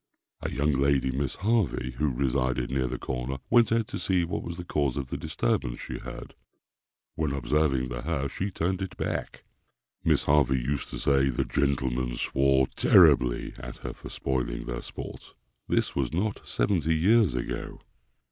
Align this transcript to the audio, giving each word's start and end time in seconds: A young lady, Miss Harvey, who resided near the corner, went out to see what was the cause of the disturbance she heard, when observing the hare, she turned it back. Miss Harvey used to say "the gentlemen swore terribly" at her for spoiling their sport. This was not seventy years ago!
A 0.41 0.49
young 0.49 0.71
lady, 0.71 1.11
Miss 1.11 1.35
Harvey, 1.35 1.91
who 1.99 2.07
resided 2.09 2.71
near 2.71 2.87
the 2.87 2.97
corner, 2.97 3.37
went 3.51 3.71
out 3.71 3.87
to 3.89 3.99
see 3.99 4.25
what 4.25 4.41
was 4.41 4.57
the 4.57 4.65
cause 4.65 4.97
of 4.97 5.11
the 5.11 5.15
disturbance 5.17 5.79
she 5.79 5.99
heard, 5.99 6.33
when 7.13 7.31
observing 7.33 7.89
the 7.89 8.01
hare, 8.01 8.27
she 8.27 8.49
turned 8.49 8.81
it 8.81 8.97
back. 8.97 9.43
Miss 10.03 10.23
Harvey 10.23 10.59
used 10.59 10.89
to 10.89 10.97
say 10.97 11.29
"the 11.29 11.45
gentlemen 11.45 12.15
swore 12.15 12.65
terribly" 12.75 13.53
at 13.59 13.77
her 13.85 13.93
for 13.93 14.09
spoiling 14.09 14.65
their 14.65 14.81
sport. 14.81 15.35
This 15.67 15.95
was 15.95 16.11
not 16.11 16.47
seventy 16.47 16.95
years 16.95 17.35
ago! 17.35 17.79